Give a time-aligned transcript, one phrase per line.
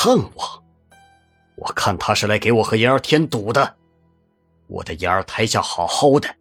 [0.00, 0.62] 看我，
[1.56, 3.74] 我看他是来给我和言儿添堵的。
[4.68, 6.32] 我的言儿胎下好好的，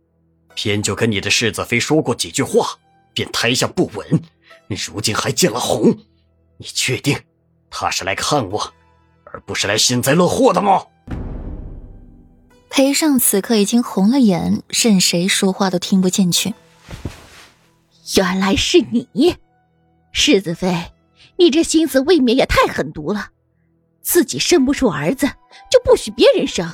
[0.53, 2.77] 偏就跟你的世子妃说过几句话，
[3.15, 4.21] 便胎下不稳，
[4.85, 5.89] 如今还见了红。
[6.57, 7.19] 你确定
[7.71, 8.71] 他是来看我，
[9.23, 10.85] 而不是来幸灾乐祸的吗？
[12.69, 16.53] 裴尚此刻已经红了眼，任谁说话都听不进去。
[18.17, 19.35] 原来是你，
[20.11, 20.91] 世子妃，
[21.37, 23.31] 你这心思未免也太狠毒了。
[24.07, 25.27] 自己生不出儿子，
[25.69, 26.73] 就不许别人生。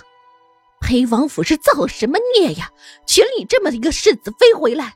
[0.80, 2.70] 裴王府是造什么孽呀，
[3.08, 4.94] 娶了你这么一个世子妃回来？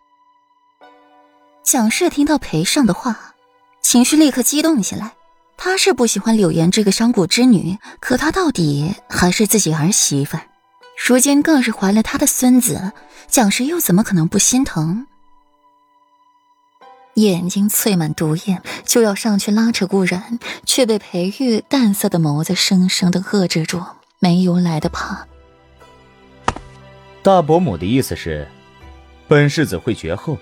[1.63, 3.33] 蒋氏听到裴尚的话，
[3.81, 5.13] 情绪立刻激动起来。
[5.57, 10.37] 他是不喜欢柳岩这个商贾之女，可她到底还是自己儿媳妇，
[11.07, 12.91] 如今更是怀了他的孙子，
[13.27, 15.06] 蒋氏又怎么可能不心疼？
[17.17, 23.83] 眼睛淬满毒液，就要上去拉扯顾然，却被裴玉淡色的眸子生生的遏制住，
[24.19, 25.25] 没由来的怕。
[27.23, 28.47] 大伯母的意思是，
[29.27, 30.37] 本世子会绝后。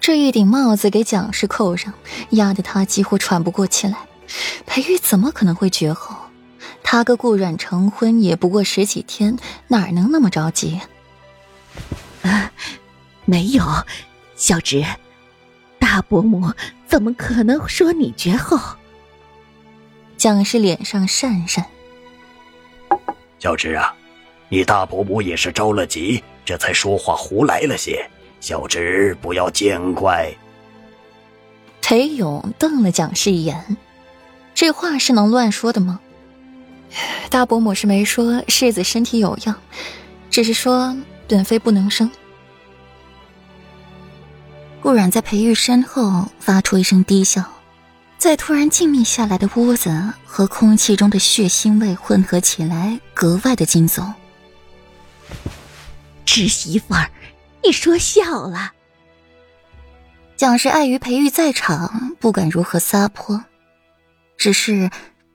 [0.00, 1.92] 这一顶帽子给蒋氏扣上，
[2.30, 3.96] 压得他几乎喘不过气来。
[4.64, 6.14] 裴玉怎么可能会绝后？
[6.84, 9.36] 他跟顾阮成婚也不过十几天，
[9.66, 10.80] 哪能那么着急？
[12.22, 12.52] 啊，
[13.24, 13.64] 没有，
[14.36, 14.84] 小侄。
[15.98, 16.48] 大伯母
[16.86, 18.56] 怎么可能说你绝后？
[20.16, 21.64] 蒋氏脸上讪讪。
[23.40, 23.92] 小侄啊，
[24.48, 28.08] 你大伯母也是着了急，这才说话胡来了些。
[28.38, 30.32] 小侄不要见怪。
[31.82, 33.76] 裴勇瞪了蒋氏一眼，
[34.54, 35.98] 这话是能乱说的吗？
[37.28, 39.56] 大伯母是没说世子身体有恙，
[40.30, 42.08] 只是说本妃不能生。
[44.80, 47.44] 顾阮在裴玉身后发出一声低笑，
[48.16, 54.12] 在突然静谧下来的屋子和空气中的血腥味混合起来，格外的惊悚。
[56.24, 57.10] 侄媳妇儿，
[57.64, 58.72] 你说笑了。
[60.36, 63.44] 蒋氏碍于裴玉在场，不敢如何撒泼，
[64.36, 64.90] 只是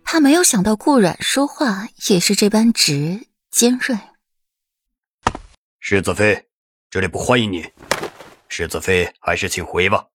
[0.06, 3.98] 他没有想到顾阮说话也是这般直尖锐。
[5.80, 6.46] 世子妃，
[6.90, 7.70] 这里不欢迎你。
[8.56, 10.10] 世子妃，还是请回吧。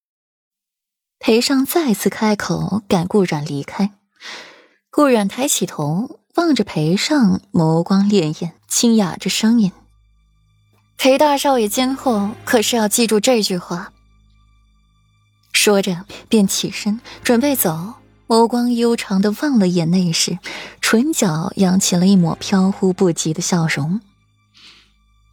[1.19, 3.91] 裴尚再次开口赶顾冉离开。
[4.93, 9.73] 顾冉抬起头望着裴尚，眸光潋滟，轻哑着声音
[10.97, 13.93] ：“裴大少爷今后可是要记住这句话。”
[15.53, 17.95] 说着便起身准备走，
[18.29, 20.39] 眸光悠长的望了眼内侍，
[20.81, 24.01] 唇角扬起了一抹飘忽不及的笑容。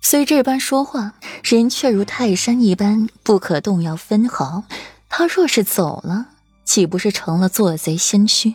[0.07, 4.63] 虽这般说话，人却如泰山一般不可动摇分毫。
[5.09, 6.27] 他若是走了，
[6.63, 8.53] 岂不是成了做贼心虚？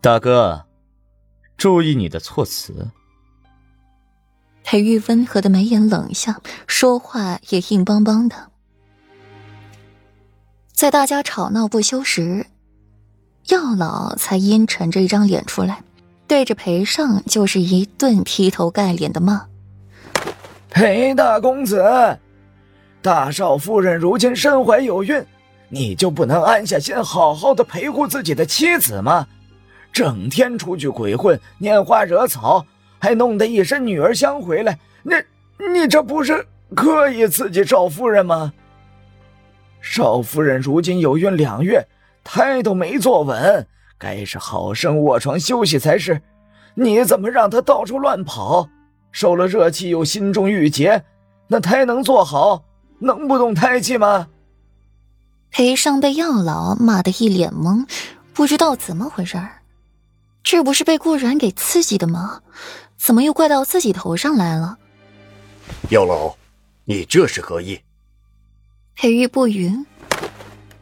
[0.00, 0.66] 大哥，
[1.56, 2.90] 注意你的措辞。
[4.64, 8.50] 裴玉温和的眉眼冷下，说话也硬邦邦的。
[10.72, 12.46] 在大家吵闹不休时，
[13.46, 15.84] 药老才阴沉着一张脸出来，
[16.26, 19.47] 对着裴尚就是一顿劈头盖脸的骂。
[20.78, 21.84] 裴大公子，
[23.02, 25.26] 大少夫人如今身怀有孕，
[25.68, 29.26] 你就不能安下心，好好的陪护自己的妻子吗？
[29.92, 32.64] 整天出去鬼混，拈花惹草，
[33.00, 35.14] 还弄得一身女儿香回来，你
[35.80, 36.46] 你这不是
[36.76, 38.52] 刻意刺激少夫人吗？
[39.80, 41.84] 少夫人如今有孕两月，
[42.22, 43.66] 胎都没坐稳，
[43.98, 46.22] 该是好生卧床休息才是，
[46.76, 48.68] 你怎么让她到处乱跑？
[49.18, 51.02] 受了热气又心中郁结，
[51.48, 52.62] 那胎能做好？
[53.00, 54.28] 能不动胎气吗？
[55.50, 57.84] 裴尚被药老骂得一脸懵，
[58.32, 59.62] 不知道怎么回事儿。
[60.44, 62.42] 这不是被顾然给刺激的吗？
[62.96, 64.78] 怎么又怪到自己头上来了？
[65.90, 66.36] 药老，
[66.84, 67.80] 你这是何意？
[68.94, 69.84] 裴玉不云。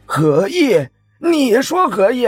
[0.05, 0.87] 何意？
[1.17, 2.27] 你说何意？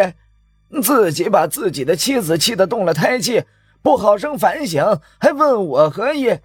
[0.82, 3.44] 自己把自己的妻子气得动了胎气。
[3.82, 6.38] 不好生反省，还问我何意？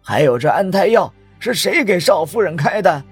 [0.00, 3.04] 还有这安胎药是谁给少夫人开的？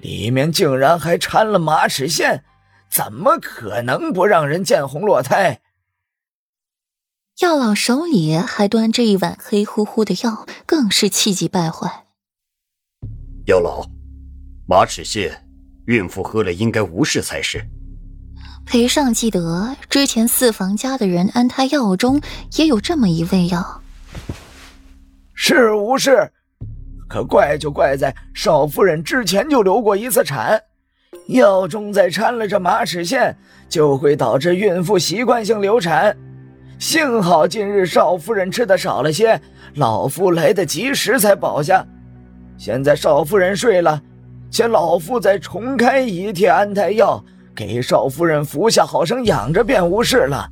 [0.00, 2.42] 里面竟然还掺了马齿苋，
[2.90, 5.60] 怎么可能不让人见红落胎？
[7.40, 12.04] 药老手里还端着一碗黑乎乎的药，更是气急败坏。
[13.46, 13.84] 药老，
[14.68, 15.32] 马齿苋，
[15.86, 17.64] 孕妇喝了应该无事才是。
[18.66, 22.20] 裴尚记得之前四房家的人安胎药中
[22.56, 23.82] 也有这么一味药，
[25.32, 26.30] 是无事，
[27.08, 30.60] 可怪就怪在少夫人之前就流过一次产，
[31.28, 33.34] 药中再掺了这马齿苋，
[33.68, 36.16] 就会导致孕妇习惯性流产。
[36.78, 39.40] 幸好近日少夫人吃的少了些，
[39.74, 41.86] 老夫来得及时才保下。
[42.58, 44.02] 现在少夫人睡了，
[44.50, 50.50] 且老夫再重开一帖安胎药，给少夫人服下，好生养着便无事了。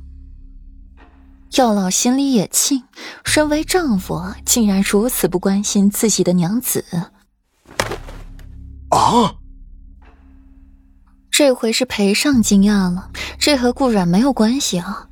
[1.57, 2.83] 药老心里也气，
[3.23, 6.83] 身为丈夫竟然如此不关心自己的娘子。
[8.89, 9.35] 啊！
[11.29, 13.09] 这回是裴尚惊讶了，
[13.39, 15.09] 这和顾阮没有关系啊。